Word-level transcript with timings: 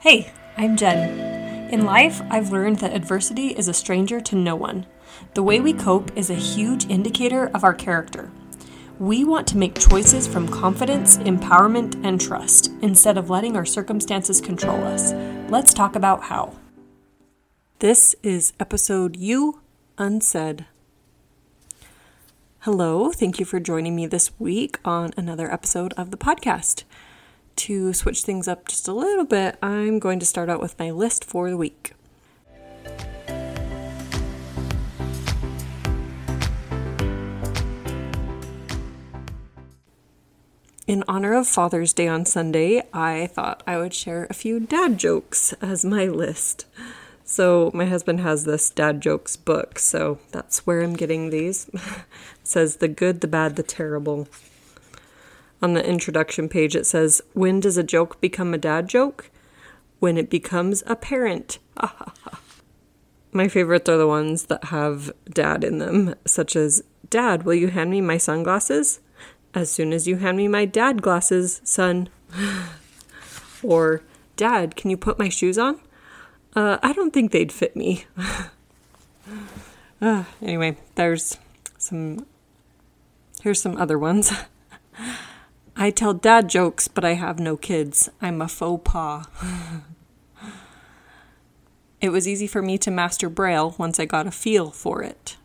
Hey, 0.00 0.32
I'm 0.56 0.78
Jen. 0.78 1.68
In 1.70 1.84
life, 1.84 2.22
I've 2.30 2.50
learned 2.50 2.78
that 2.78 2.94
adversity 2.94 3.48
is 3.48 3.68
a 3.68 3.74
stranger 3.74 4.18
to 4.18 4.34
no 4.34 4.56
one. 4.56 4.86
The 5.34 5.42
way 5.42 5.60
we 5.60 5.74
cope 5.74 6.16
is 6.16 6.30
a 6.30 6.34
huge 6.34 6.88
indicator 6.88 7.48
of 7.48 7.64
our 7.64 7.74
character. 7.74 8.30
We 8.98 9.24
want 9.24 9.46
to 9.48 9.58
make 9.58 9.78
choices 9.78 10.26
from 10.26 10.48
confidence, 10.48 11.18
empowerment, 11.18 12.02
and 12.02 12.18
trust 12.18 12.70
instead 12.80 13.18
of 13.18 13.28
letting 13.28 13.56
our 13.58 13.66
circumstances 13.66 14.40
control 14.40 14.82
us. 14.84 15.12
Let's 15.50 15.74
talk 15.74 15.94
about 15.94 16.22
how. 16.22 16.56
This 17.80 18.16
is 18.22 18.54
episode 18.58 19.16
U 19.16 19.60
Unsaid. 19.98 20.64
Hello, 22.60 23.12
thank 23.12 23.38
you 23.38 23.44
for 23.44 23.60
joining 23.60 23.96
me 23.96 24.06
this 24.06 24.30
week 24.40 24.78
on 24.82 25.12
another 25.18 25.52
episode 25.52 25.92
of 25.98 26.10
the 26.10 26.16
podcast 26.16 26.84
to 27.60 27.92
switch 27.92 28.22
things 28.22 28.48
up 28.48 28.66
just 28.68 28.88
a 28.88 28.92
little 28.92 29.26
bit, 29.26 29.58
I'm 29.62 29.98
going 29.98 30.18
to 30.18 30.24
start 30.24 30.48
out 30.48 30.60
with 30.60 30.78
my 30.78 30.90
list 30.90 31.26
for 31.26 31.50
the 31.50 31.58
week. 31.58 31.92
In 40.86 41.04
honor 41.06 41.34
of 41.34 41.46
Father's 41.46 41.92
Day 41.92 42.08
on 42.08 42.24
Sunday, 42.24 42.82
I 42.94 43.26
thought 43.26 43.62
I 43.66 43.76
would 43.76 43.92
share 43.92 44.26
a 44.30 44.34
few 44.34 44.58
dad 44.58 44.96
jokes 44.98 45.52
as 45.60 45.84
my 45.84 46.06
list. 46.06 46.64
So, 47.24 47.70
my 47.74 47.84
husband 47.84 48.20
has 48.20 48.44
this 48.44 48.70
dad 48.70 49.02
jokes 49.02 49.36
book, 49.36 49.78
so 49.78 50.18
that's 50.32 50.66
where 50.66 50.80
I'm 50.80 50.94
getting 50.94 51.28
these. 51.28 51.70
says 52.42 52.76
the 52.76 52.88
good, 52.88 53.20
the 53.20 53.28
bad, 53.28 53.56
the 53.56 53.62
terrible 53.62 54.28
on 55.62 55.74
the 55.74 55.86
introduction 55.86 56.48
page, 56.48 56.74
it 56.74 56.86
says, 56.86 57.22
When 57.32 57.60
does 57.60 57.76
a 57.76 57.82
joke 57.82 58.20
become 58.20 58.54
a 58.54 58.58
dad 58.58 58.88
joke? 58.88 59.30
When 59.98 60.16
it 60.16 60.30
becomes 60.30 60.82
apparent. 60.86 61.58
my 63.32 63.48
favorites 63.48 63.88
are 63.88 63.98
the 63.98 64.06
ones 64.06 64.46
that 64.46 64.64
have 64.64 65.12
dad 65.28 65.62
in 65.64 65.78
them, 65.78 66.14
such 66.26 66.56
as, 66.56 66.82
Dad, 67.08 67.42
will 67.42 67.54
you 67.54 67.68
hand 67.68 67.90
me 67.90 68.00
my 68.00 68.18
sunglasses? 68.18 69.00
As 69.52 69.70
soon 69.70 69.92
as 69.92 70.06
you 70.06 70.16
hand 70.16 70.36
me 70.36 70.46
my 70.48 70.64
dad 70.64 71.02
glasses, 71.02 71.60
son. 71.64 72.08
or, 73.62 74.02
Dad, 74.36 74.76
can 74.76 74.90
you 74.90 74.96
put 74.96 75.18
my 75.18 75.28
shoes 75.28 75.58
on? 75.58 75.80
Uh, 76.54 76.78
I 76.82 76.92
don't 76.92 77.12
think 77.12 77.30
they'd 77.32 77.52
fit 77.52 77.76
me. 77.76 78.06
uh, 80.00 80.24
anyway, 80.40 80.76
there's 80.94 81.36
some. 81.78 82.26
Here's 83.42 83.60
some 83.60 83.76
other 83.76 83.98
ones. 83.98 84.32
I 85.82 85.90
tell 85.90 86.12
dad 86.12 86.50
jokes, 86.50 86.88
but 86.88 87.06
I 87.06 87.14
have 87.14 87.40
no 87.40 87.56
kids. 87.56 88.10
I'm 88.20 88.42
a 88.42 88.48
faux 88.48 88.82
pas. 88.84 89.24
it 92.02 92.10
was 92.10 92.28
easy 92.28 92.46
for 92.46 92.60
me 92.60 92.76
to 92.76 92.90
master 92.90 93.30
Braille 93.30 93.74
once 93.78 93.98
I 93.98 94.04
got 94.04 94.26
a 94.26 94.30
feel 94.30 94.70
for 94.70 95.02
it. 95.02 95.38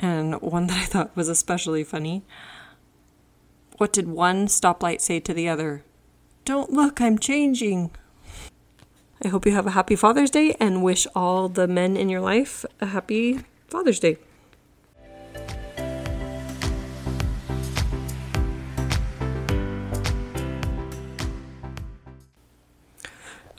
And 0.00 0.42
one 0.42 0.66
that 0.66 0.78
I 0.78 0.84
thought 0.84 1.14
was 1.16 1.28
especially 1.28 1.84
funny. 1.84 2.24
What 3.76 3.92
did 3.92 4.08
one 4.08 4.48
stoplight 4.48 5.00
say 5.00 5.20
to 5.20 5.32
the 5.32 5.48
other? 5.48 5.84
Don't 6.44 6.72
look, 6.72 7.00
I'm 7.00 7.20
changing. 7.20 7.92
I 9.24 9.28
hope 9.28 9.46
you 9.46 9.52
have 9.52 9.68
a 9.68 9.78
happy 9.78 9.94
Father's 9.94 10.30
Day 10.30 10.56
and 10.58 10.82
wish 10.82 11.06
all 11.14 11.48
the 11.48 11.68
men 11.68 11.96
in 11.96 12.08
your 12.08 12.20
life 12.20 12.64
a 12.80 12.86
happy 12.86 13.42
Father's 13.68 14.00
Day. 14.00 14.18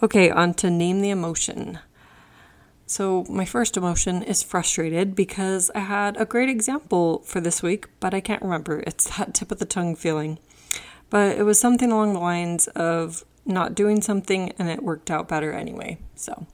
Okay, 0.03 0.31
on 0.31 0.55
to 0.55 0.71
name 0.71 1.01
the 1.01 1.11
emotion. 1.11 1.77
So, 2.87 3.23
my 3.29 3.45
first 3.45 3.77
emotion 3.77 4.23
is 4.23 4.41
frustrated 4.41 5.15
because 5.15 5.69
I 5.75 5.81
had 5.81 6.19
a 6.19 6.25
great 6.25 6.49
example 6.49 7.19
for 7.19 7.39
this 7.39 7.61
week, 7.61 7.87
but 7.99 8.11
I 8.11 8.19
can't 8.19 8.41
remember. 8.41 8.83
It's 8.87 9.15
that 9.17 9.35
tip 9.35 9.51
of 9.51 9.59
the 9.59 9.65
tongue 9.65 9.95
feeling. 9.95 10.39
But 11.11 11.37
it 11.37 11.43
was 11.43 11.59
something 11.59 11.91
along 11.91 12.13
the 12.13 12.19
lines 12.19 12.67
of 12.69 13.23
not 13.45 13.75
doing 13.75 14.01
something 14.01 14.53
and 14.57 14.69
it 14.69 14.81
worked 14.81 15.11
out 15.11 15.27
better 15.27 15.53
anyway. 15.53 15.99
So, 16.15 16.47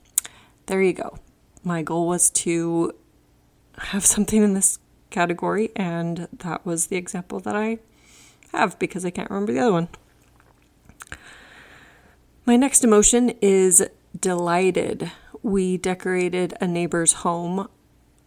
there 0.66 0.82
you 0.82 0.92
go. 0.92 1.18
My 1.64 1.84
goal 1.84 2.06
was 2.06 2.30
to 2.32 2.92
have 3.78 4.06
something 4.14 4.44
in 4.44 4.56
this 4.56 4.78
category, 5.10 5.72
and 5.74 6.28
that 6.34 6.66
was 6.66 6.88
the 6.88 6.98
example 6.98 7.40
that 7.40 7.56
I 7.56 7.80
have 8.52 8.78
because 8.78 9.06
I 9.06 9.10
can't 9.10 9.30
remember 9.30 9.54
the 9.54 9.60
other 9.60 9.72
one. 9.72 9.88
My 12.48 12.56
next 12.56 12.86
emotion 12.86 13.32
is 13.42 13.86
delighted. 14.18 15.12
We 15.44 15.76
decorated 15.76 16.54
a 16.62 16.66
neighbor's 16.66 17.12
home 17.12 17.68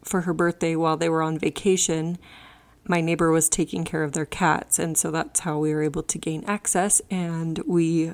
for 0.04 0.20
her 0.20 0.34
birthday 0.34 0.76
while 0.76 0.98
they 0.98 1.08
were 1.08 1.22
on 1.22 1.38
vacation. 1.38 2.18
My 2.86 3.00
neighbor 3.00 3.30
was 3.30 3.48
taking 3.48 3.82
care 3.82 4.04
of 4.04 4.12
their 4.12 4.26
cats, 4.26 4.78
and 4.78 4.98
so 4.98 5.10
that's 5.10 5.40
how 5.40 5.58
we 5.58 5.72
were 5.72 5.82
able 5.82 6.02
to 6.02 6.18
gain 6.18 6.44
access. 6.44 7.00
And 7.10 7.60
we 7.60 8.12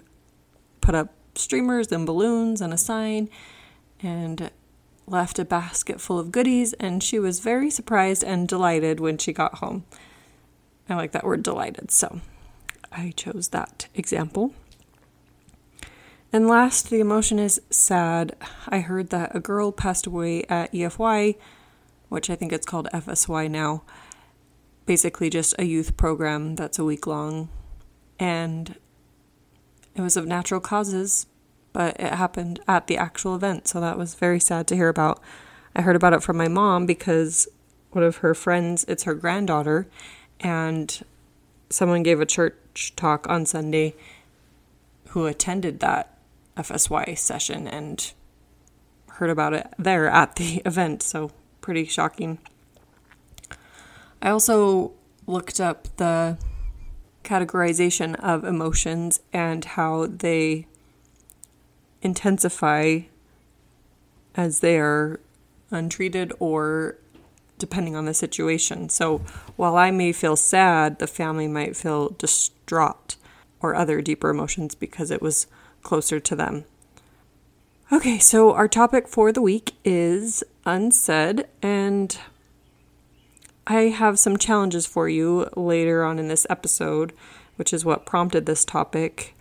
put 0.80 0.94
up 0.94 1.12
streamers 1.34 1.90
and 1.90 2.06
balloons 2.06 2.60
and 2.60 2.72
a 2.72 2.78
sign 2.78 3.28
and 4.00 4.52
left 5.08 5.40
a 5.40 5.44
basket 5.44 6.00
full 6.00 6.20
of 6.20 6.30
goodies. 6.30 6.72
And 6.74 7.02
she 7.02 7.18
was 7.18 7.40
very 7.40 7.68
surprised 7.68 8.22
and 8.22 8.46
delighted 8.46 9.00
when 9.00 9.18
she 9.18 9.32
got 9.32 9.56
home. 9.56 9.84
I 10.88 10.94
like 10.94 11.10
that 11.10 11.24
word 11.24 11.42
delighted, 11.42 11.90
so 11.90 12.20
I 12.92 13.12
chose 13.16 13.48
that 13.48 13.88
example. 13.92 14.54
And 16.32 16.48
last, 16.48 16.90
the 16.90 17.00
emotion 17.00 17.38
is 17.38 17.60
sad. 17.70 18.36
I 18.68 18.80
heard 18.80 19.10
that 19.10 19.34
a 19.34 19.40
girl 19.40 19.72
passed 19.72 20.06
away 20.06 20.44
at 20.44 20.72
EFY, 20.72 21.36
which 22.08 22.28
I 22.28 22.34
think 22.34 22.52
it's 22.52 22.66
called 22.66 22.88
FSY 22.92 23.50
now. 23.50 23.84
Basically, 24.84 25.30
just 25.30 25.54
a 25.58 25.64
youth 25.64 25.96
program 25.96 26.56
that's 26.56 26.78
a 26.78 26.84
week 26.84 27.06
long. 27.06 27.48
And 28.18 28.76
it 29.94 30.02
was 30.02 30.16
of 30.16 30.26
natural 30.26 30.60
causes, 30.60 31.26
but 31.72 31.98
it 31.98 32.12
happened 32.12 32.60
at 32.68 32.86
the 32.86 32.96
actual 32.96 33.34
event. 33.34 33.68
So 33.68 33.80
that 33.80 33.98
was 33.98 34.14
very 34.14 34.40
sad 34.40 34.66
to 34.68 34.76
hear 34.76 34.88
about. 34.88 35.22
I 35.74 35.82
heard 35.82 35.96
about 35.96 36.12
it 36.12 36.22
from 36.22 36.36
my 36.36 36.48
mom 36.48 36.86
because 36.86 37.48
one 37.90 38.04
of 38.04 38.18
her 38.18 38.34
friends, 38.34 38.84
it's 38.88 39.04
her 39.04 39.14
granddaughter, 39.14 39.86
and 40.40 41.02
someone 41.70 42.02
gave 42.02 42.20
a 42.20 42.26
church 42.26 42.92
talk 42.96 43.28
on 43.28 43.46
Sunday 43.46 43.94
who 45.08 45.26
attended 45.26 45.80
that 45.80 46.15
FSY 46.56 47.16
session 47.16 47.68
and 47.68 48.12
heard 49.12 49.30
about 49.30 49.54
it 49.54 49.66
there 49.78 50.08
at 50.08 50.36
the 50.36 50.56
event, 50.64 51.02
so 51.02 51.30
pretty 51.60 51.84
shocking. 51.84 52.38
I 54.22 54.30
also 54.30 54.92
looked 55.26 55.60
up 55.60 55.88
the 55.96 56.38
categorization 57.24 58.14
of 58.16 58.44
emotions 58.44 59.20
and 59.32 59.64
how 59.64 60.06
they 60.06 60.66
intensify 62.02 63.00
as 64.34 64.60
they 64.60 64.78
are 64.78 65.18
untreated 65.70 66.32
or 66.38 66.96
depending 67.58 67.96
on 67.96 68.04
the 68.04 68.14
situation. 68.14 68.88
So 68.88 69.18
while 69.56 69.76
I 69.76 69.90
may 69.90 70.12
feel 70.12 70.36
sad, 70.36 70.98
the 70.98 71.06
family 71.06 71.48
might 71.48 71.76
feel 71.76 72.10
distraught 72.10 73.16
or 73.60 73.74
other 73.74 74.00
deeper 74.00 74.30
emotions 74.30 74.74
because 74.74 75.10
it 75.10 75.22
was 75.22 75.46
closer 75.86 76.18
to 76.18 76.34
them. 76.34 76.64
Okay, 77.92 78.18
so 78.18 78.52
our 78.52 78.66
topic 78.66 79.06
for 79.06 79.30
the 79.30 79.40
week 79.40 79.74
is 79.84 80.42
unsaid, 80.64 81.46
and 81.62 82.18
I 83.68 83.82
have 83.82 84.18
some 84.18 84.36
challenges 84.36 84.84
for 84.84 85.08
you 85.08 85.48
later 85.56 86.02
on 86.02 86.18
in 86.18 86.26
this 86.26 86.44
episode, 86.50 87.12
which 87.54 87.72
is 87.72 87.84
what 87.84 88.04
prompted 88.04 88.46
this 88.46 88.64
topic. 88.64 89.36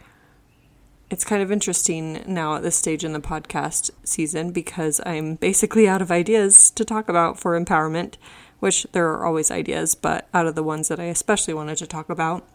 It's 1.10 1.26
kind 1.26 1.42
of 1.42 1.52
interesting 1.52 2.24
now 2.28 2.56
at 2.56 2.62
this 2.62 2.76
stage 2.76 3.04
in 3.04 3.14
the 3.14 3.20
podcast 3.20 3.90
season 4.04 4.52
because 4.52 5.02
I'm 5.04 5.36
basically 5.36 5.88
out 5.88 6.04
of 6.04 6.12
ideas 6.12 6.70
to 6.72 6.86
talk 6.86 7.10
about 7.10 7.40
for 7.40 7.60
empowerment, 7.60 8.18
which 8.60 8.86
there 8.92 9.10
are 9.10 9.26
always 9.26 9.50
ideas, 9.50 9.96
but 9.96 10.28
out 10.32 10.46
of 10.46 10.54
the 10.54 10.64
ones 10.64 10.90
that 10.90 11.00
I 11.00 11.06
especially 11.06 11.56
wanted 11.56 11.80
to 11.80 11.88
talk 11.88 12.10
about. 12.10 12.48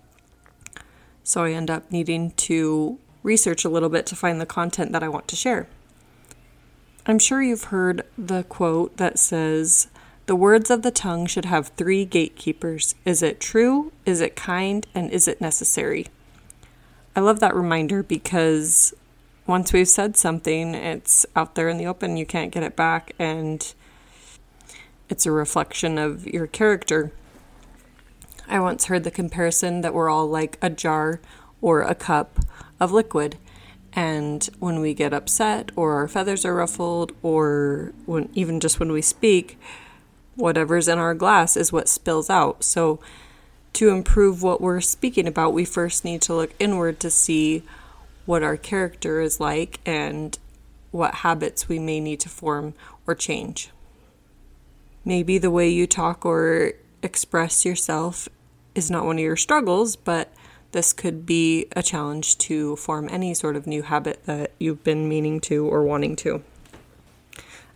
So 1.25 1.43
I 1.43 1.51
end 1.51 1.71
up 1.71 1.91
needing 1.91 2.31
to 2.33 3.01
research 3.23 3.65
a 3.65 3.69
little 3.69 3.89
bit 3.89 4.07
to 4.07 4.17
find 4.17 4.41
the 4.41 4.47
content 4.47 4.93
that 4.93 5.03
I 5.03 5.09
want 5.09 5.29
to 5.29 5.37
share. 5.37 5.69
I'm 7.07 7.19
sure 7.19 7.43
you've 7.43 7.65
heard 7.65 8.03
the 8.17 8.45
quote 8.45 8.97
that 8.99 9.19
says, 9.19 9.89
The 10.27 10.37
words 10.37 10.71
of 10.71 10.83
the 10.83 10.91
tongue 10.91 11.27
should 11.27 11.47
have 11.47 11.69
three 11.69 12.05
gatekeepers. 12.05 12.95
Is 13.05 13.23
it 13.23 13.41
true? 13.41 13.93
Is 14.05 14.21
it 14.21 14.37
kind? 14.37 14.87
And 14.95 15.11
is 15.11 15.27
it 15.27 15.41
necessary? 15.41 16.07
I 17.17 17.21
love 17.21 17.41
that 17.41 17.57
reminder 17.57 18.03
because 18.03 18.95
once 19.47 19.73
we've 19.73 19.89
said 19.89 20.17
something, 20.17 20.75
it's 20.75 21.27
out 21.35 21.57
there 21.57 21.69
in 21.69 21.77
the 21.77 21.87
open, 21.87 22.17
you 22.17 22.25
can't 22.25 22.53
get 22.53 22.63
it 22.63 22.77
back, 22.77 23.13
and 23.19 23.75
it's 25.09 25.27
a 25.27 25.33
reflection 25.33 25.99
of 25.99 26.27
your 26.27 26.47
character. 26.47 27.13
I 28.47 28.61
once 28.61 28.85
heard 28.85 29.03
the 29.03 29.11
comparison 29.11 29.81
that 29.81 29.93
we're 29.93 30.09
all 30.09 30.29
like 30.29 30.57
a 30.63 30.71
jar 30.71 31.21
or 31.61 31.83
a 31.83 31.95
cup 31.95 32.39
of 32.81 32.93
liquid. 32.93 33.37
And 33.93 34.49
when 34.59 34.81
we 34.81 34.95
get 34.95 35.13
upset 35.13 35.73
or 35.77 35.95
our 35.95 36.09
feathers 36.09 36.45
are 36.45 36.55
ruffled 36.55 37.13
or 37.23 37.93
when 38.07 38.31
even 38.35 38.61
just 38.61 38.79
when 38.79 38.93
we 38.93 39.03
speak, 39.03 39.59
whatever's 40.37 40.89
in 40.89 40.99
our 40.99 41.15
glass 41.15 41.57
is 41.57 41.73
what 41.73 41.89
spills 41.89 42.31
out. 42.31 42.65
So 42.65 43.01
to 43.75 43.91
improve 43.91 44.43
what 44.43 44.61
we're 44.61 44.81
speaking 44.81 45.27
about, 45.27 45.53
we 45.53 45.65
first 45.65 46.05
need 46.05 46.23
to 46.23 46.35
look 46.35 46.55
inward 46.59 47.01
to 47.01 47.11
see 47.11 47.63
what 48.27 48.43
our 48.43 48.57
character 48.57 49.21
is 49.21 49.41
like 49.41 49.81
and 49.85 50.39
what 50.91 51.17
habits 51.17 51.69
we 51.69 51.79
may 51.79 52.01
need 52.01 52.21
to 52.21 52.29
form 52.29 52.75
or 53.07 53.15
change. 53.15 53.71
Maybe 55.05 55.39
the 55.39 55.51
way 55.51 55.69
you 55.69 55.87
talk 55.87 56.25
or 56.27 56.73
express 57.03 57.65
yourself 57.65 58.29
is 58.75 58.91
not 58.91 59.05
one 59.05 59.17
of 59.17 59.23
your 59.23 59.37
struggles, 59.37 59.97
but 59.97 60.33
this 60.73 60.93
could 60.93 61.27
be 61.27 61.67
a 61.75 61.83
challenge 61.83 62.39
to 62.39 62.77
form 62.77 63.09
any 63.11 63.35
sort 63.35 63.57
of 63.57 63.67
new 63.67 63.83
habit 63.83 64.25
that 64.27 64.53
you've 64.59 64.85
been 64.85 65.09
meaning 65.09 65.41
to 65.41 65.67
or 65.67 65.83
wanting 65.83 66.17
to. 66.17 66.43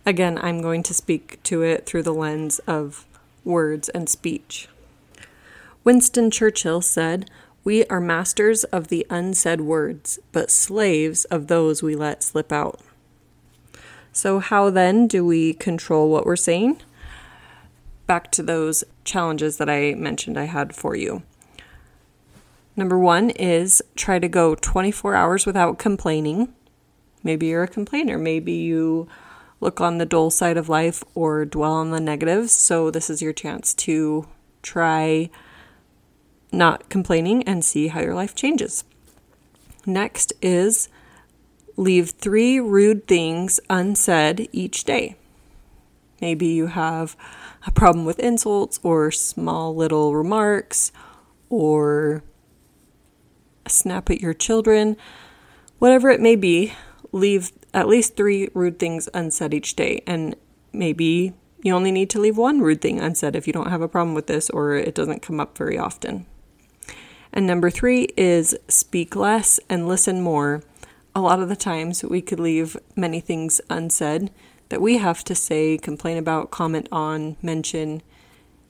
Again, 0.05 0.37
I'm 0.41 0.61
going 0.61 0.83
to 0.83 0.93
speak 0.93 1.41
to 1.43 1.61
it 1.63 1.85
through 1.85 2.03
the 2.03 2.13
lens 2.13 2.59
of 2.59 3.05
words 3.43 3.89
and 3.89 4.07
speech. 4.07 4.67
Winston 5.83 6.31
Churchill 6.31 6.81
said, 6.81 7.29
We 7.63 7.85
are 7.85 7.99
masters 7.99 8.63
of 8.65 8.87
the 8.87 9.05
unsaid 9.09 9.61
words, 9.61 10.19
but 10.31 10.51
slaves 10.51 11.25
of 11.25 11.47
those 11.47 11.83
we 11.83 11.95
let 11.95 12.23
slip 12.23 12.51
out. 12.51 12.79
So, 14.11 14.39
how 14.39 14.69
then 14.69 15.07
do 15.07 15.25
we 15.25 15.53
control 15.53 16.09
what 16.09 16.25
we're 16.25 16.37
saying? 16.37 16.81
Back 18.07 18.31
to 18.31 18.43
those 18.43 18.83
challenges 19.03 19.57
that 19.57 19.69
I 19.69 19.95
mentioned 19.95 20.37
I 20.37 20.45
had 20.45 20.75
for 20.75 20.95
you. 20.95 21.23
Number 22.75 22.99
one 22.99 23.29
is 23.29 23.81
try 23.95 24.19
to 24.19 24.27
go 24.27 24.55
24 24.55 25.15
hours 25.15 25.45
without 25.45 25.79
complaining. 25.79 26.53
Maybe 27.23 27.47
you're 27.47 27.63
a 27.63 27.67
complainer. 27.67 28.17
Maybe 28.17 28.53
you 28.53 29.07
look 29.61 29.79
on 29.79 29.97
the 29.97 30.05
dull 30.05 30.29
side 30.29 30.57
of 30.57 30.67
life 30.67 31.03
or 31.15 31.45
dwell 31.45 31.73
on 31.73 31.91
the 31.91 31.99
negatives. 31.99 32.51
So, 32.51 32.91
this 32.91 33.09
is 33.09 33.21
your 33.21 33.33
chance 33.33 33.73
to 33.75 34.27
try 34.61 35.29
not 36.51 36.89
complaining 36.89 37.43
and 37.43 37.63
see 37.63 37.87
how 37.87 38.01
your 38.01 38.13
life 38.13 38.35
changes. 38.35 38.83
Next 39.85 40.33
is 40.41 40.89
leave 41.77 42.11
three 42.11 42.59
rude 42.59 43.07
things 43.07 43.59
unsaid 43.69 44.49
each 44.51 44.83
day. 44.83 45.15
Maybe 46.21 46.47
you 46.47 46.67
have 46.67 47.15
a 47.67 47.71
problem 47.71 48.05
with 48.05 48.19
insults 48.19 48.79
or 48.83 49.11
small 49.11 49.75
little 49.75 50.15
remarks 50.15 50.91
or 51.49 52.23
snap 53.67 54.09
at 54.09 54.21
your 54.21 54.33
children, 54.33 54.97
whatever 55.79 56.09
it 56.09 56.21
may 56.21 56.35
be, 56.35 56.73
leave 57.11 57.51
at 57.73 57.87
least 57.87 58.15
three 58.15 58.49
rude 58.53 58.79
things 58.79 59.09
unsaid 59.13 59.53
each 59.53 59.75
day. 59.75 60.01
And 60.05 60.35
maybe 60.73 61.33
you 61.63 61.73
only 61.73 61.91
need 61.91 62.09
to 62.11 62.19
leave 62.19 62.37
one 62.37 62.61
rude 62.61 62.81
thing 62.81 62.99
unsaid 62.99 63.35
if 63.35 63.47
you 63.47 63.53
don't 63.53 63.69
have 63.69 63.81
a 63.81 63.87
problem 63.87 64.13
with 64.13 64.27
this 64.27 64.49
or 64.49 64.75
it 64.75 64.95
doesn't 64.95 65.21
come 65.21 65.39
up 65.39 65.57
very 65.57 65.77
often. 65.77 66.25
And 67.33 67.45
number 67.45 67.69
three 67.69 68.07
is 68.15 68.55
speak 68.67 69.15
less 69.15 69.59
and 69.69 69.87
listen 69.87 70.21
more. 70.21 70.63
A 71.13 71.21
lot 71.21 71.41
of 71.41 71.49
the 71.49 71.55
times 71.55 72.03
we 72.03 72.21
could 72.21 72.39
leave 72.39 72.77
many 72.95 73.19
things 73.19 73.59
unsaid 73.69 74.31
that 74.69 74.81
we 74.81 74.97
have 74.97 75.23
to 75.25 75.35
say, 75.35 75.77
complain 75.77 76.17
about, 76.17 76.51
comment 76.51 76.87
on, 76.91 77.35
mention, 77.41 78.01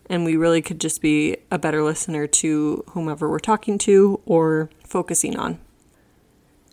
and 0.10 0.26
we 0.26 0.36
really 0.36 0.62
could 0.62 0.80
just 0.80 1.02
be 1.02 1.38
a 1.52 1.58
better 1.58 1.84
listener 1.84 2.28
to 2.28 2.84
whomever 2.90 3.30
we're 3.30 3.40
talking 3.40 3.78
to 3.80 4.20
or 4.26 4.70
focusing 4.84 5.38
on. 5.38 5.60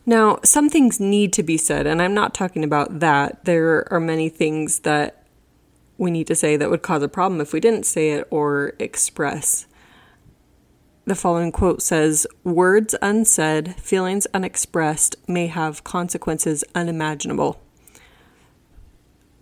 Now, 0.05 0.40
some 0.43 0.69
things 0.69 0.99
need 0.99 1.32
to 1.34 1.43
be 1.43 1.56
said, 1.56 1.87
and 1.87 2.02
I'm 2.02 2.14
not 2.14 2.34
talking 2.34 2.64
about 2.64 3.00
that. 3.00 3.44
There 3.44 3.90
are 3.93 4.00
many 4.00 4.29
things 4.29 4.81
that 4.81 5.25
we 5.96 6.11
need 6.11 6.26
to 6.26 6.34
say 6.34 6.56
that 6.56 6.70
would 6.70 6.82
cause 6.82 7.02
a 7.02 7.08
problem 7.08 7.40
if 7.40 7.52
we 7.52 7.61
didn't 7.61 7.87
say 7.87 8.11
it 8.11 8.26
or 8.31 8.75
express. 8.81 9.67
The 11.05 11.14
following 11.14 11.52
quote 11.52 11.82
says 11.82 12.26
Words 12.43 12.94
unsaid, 13.00 13.76
feelings 13.76 14.26
unexpressed 14.34 15.17
may 15.29 15.46
have 15.46 15.84
consequences 15.84 16.64
unimaginable. 16.75 17.61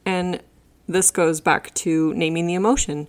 And 0.04 0.42
this 0.87 1.10
goes 1.10 1.40
back 1.40 1.72
to 1.75 2.12
naming 2.14 2.46
the 2.46 2.54
emotion 2.54 3.08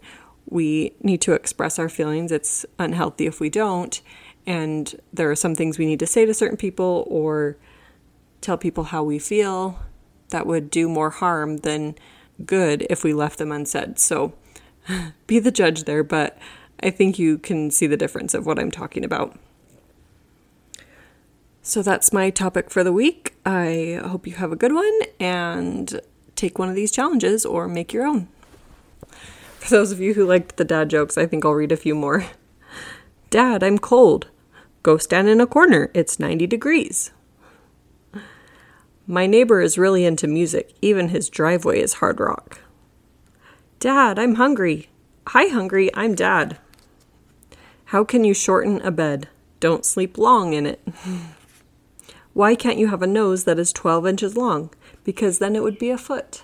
we 0.52 0.94
need 1.02 1.22
to 1.22 1.34
express 1.34 1.80
our 1.80 1.90
feelings. 1.90 2.32
It's 2.32 2.66
unhealthy 2.78 3.26
if 3.26 3.40
we 3.40 3.50
don't. 3.50 4.00
And 4.46 5.00
there 5.14 5.32
are 5.32 5.36
some 5.36 5.56
things 5.56 5.80
we 5.80 5.86
need 5.86 6.00
to 6.00 6.06
say 6.06 6.26
to 6.26 6.34
certain 6.34 6.58
people 6.58 7.06
or 7.08 7.58
tell 8.42 8.58
people 8.58 8.86
how 8.86 9.02
we 9.02 9.18
feel 9.18 9.80
that 10.30 10.46
would 10.46 10.70
do 10.70 10.90
more 10.90 11.10
harm 11.10 11.58
than 11.58 11.96
good 12.46 12.86
if 12.90 13.04
we 13.04 13.14
left 13.14 13.38
them 13.40 13.52
unsaid. 13.52 13.98
So 13.98 14.34
be 15.28 15.40
the 15.40 15.52
judge 15.52 15.86
there, 15.86 16.04
but 16.04 16.38
I 16.84 16.90
think 16.90 17.18
you 17.18 17.38
can 17.38 17.72
see 17.72 17.88
the 17.88 17.98
difference 17.98 18.34
of 18.34 18.46
what 18.46 18.60
I'm 18.60 18.72
talking 18.72 19.06
about. 19.06 19.40
So 21.62 21.82
that's 21.82 22.12
my 22.12 22.30
topic 22.30 22.70
for 22.70 22.84
the 22.84 22.92
week. 22.92 23.36
I 23.46 24.02
hope 24.04 24.28
you 24.28 24.34
have 24.34 24.52
a 24.52 24.56
good 24.58 24.74
one 24.74 25.00
and 25.20 26.02
take 26.36 26.60
one 26.60 26.68
of 26.68 26.76
these 26.76 26.92
challenges 26.92 27.46
or 27.46 27.68
make 27.70 27.94
your 27.94 28.06
own. 28.06 28.28
For 29.62 29.70
those 29.70 29.92
of 29.92 30.00
you 30.00 30.16
who 30.16 30.26
liked 30.26 30.58
the 30.58 30.66
dad 30.66 30.90
jokes, 30.90 31.20
I 31.20 31.28
think 31.28 31.46
I'll 31.46 31.54
read 31.54 31.72
a 31.72 31.78
few 31.78 31.94
more. 31.94 32.26
Dad, 33.30 33.62
I'm 33.62 33.78
cold. 33.78 34.28
Go 34.82 34.98
stand 34.98 35.30
in 35.30 35.40
a 35.40 35.46
corner. 35.46 35.92
It's 35.94 36.20
90 36.20 36.48
degrees. 36.48 37.12
My 39.06 39.28
neighbor 39.28 39.62
is 39.62 39.78
really 39.78 40.04
into 40.04 40.26
music. 40.26 40.74
Even 40.82 41.10
his 41.10 41.30
driveway 41.30 41.80
is 41.80 41.94
hard 41.94 42.20
rock. 42.20 42.62
Dad, 43.80 44.18
I'm 44.18 44.36
hungry. 44.36 44.90
Hi, 45.28 45.46
hungry. 45.46 45.92
I'm 45.94 46.16
dad. 46.16 46.58
How 47.86 48.04
can 48.04 48.24
you 48.24 48.34
shorten 48.34 48.82
a 48.82 48.90
bed? 48.90 49.30
Don't 49.60 49.86
sleep 49.86 50.18
long 50.18 50.54
in 50.54 50.66
it. 50.66 50.82
Why 52.34 52.56
can't 52.56 52.80
you 52.80 52.88
have 52.88 53.04
a 53.04 53.08
nose 53.08 53.44
that 53.44 53.60
is 53.60 53.72
12 53.72 54.08
inches 54.08 54.36
long? 54.36 54.72
Because 55.04 55.38
then 55.38 55.56
it 55.56 55.62
would 55.62 55.78
be 55.78 55.92
a 55.92 56.00
foot. 56.00 56.42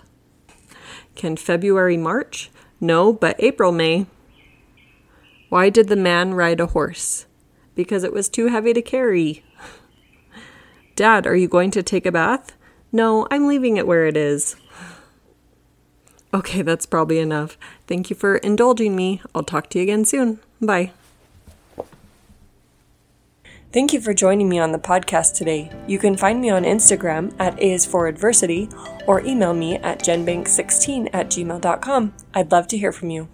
Can 1.16 1.36
February 1.36 1.98
march? 1.98 2.52
No, 2.80 3.12
but 3.12 3.36
April 3.40 3.72
may. 3.72 4.06
Why 5.50 5.70
did 5.70 5.88
the 5.88 5.96
man 5.96 6.34
ride 6.34 6.60
a 6.60 6.68
horse? 6.68 7.26
Because 7.76 8.04
it 8.04 8.14
was 8.14 8.30
too 8.30 8.48
heavy 8.48 8.74
to 8.74 8.82
carry. 8.82 9.44
Dad, 10.96 11.26
are 11.26 11.36
you 11.36 11.48
going 11.48 11.72
to 11.72 11.84
take 11.84 12.06
a 12.06 12.12
bath? 12.12 12.56
No, 12.92 13.28
I'm 13.32 13.48
leaving 13.48 13.78
it 13.78 13.88
where 13.88 14.06
it 14.06 14.18
is. 14.18 14.56
Okay, 16.34 16.62
that's 16.62 16.86
probably 16.86 17.20
enough. 17.20 17.58
Thank 17.88 18.10
you 18.10 18.16
for 18.16 18.36
indulging 18.36 18.98
me. 18.98 19.22
I'll 19.34 19.44
talk 19.44 19.70
to 19.70 19.80
you 19.80 19.84
again 19.84 20.04
soon. 20.04 20.40
Bye. 20.62 20.92
Thank 23.74 23.92
you 23.92 24.00
for 24.00 24.14
joining 24.14 24.48
me 24.48 24.60
on 24.60 24.72
the 24.72 24.80
podcast 24.80 25.36
today. 25.36 25.70
You 25.88 26.00
can 26.00 26.16
find 26.16 26.40
me 26.40 26.50
on 26.50 26.64
Instagram 26.64 27.36
at 27.38 27.60
A 27.60 27.74
is 27.74 27.86
for 27.86 28.08
Adversity 28.08 28.70
or 29.06 29.20
email 29.26 29.54
me 29.54 29.76
at 29.76 30.00
genbank16 30.00 31.10
at 31.12 31.28
gmail.com. 31.28 32.14
I'd 32.34 32.52
love 32.52 32.68
to 32.70 32.78
hear 32.78 32.94
from 32.94 33.10
you. 33.10 33.28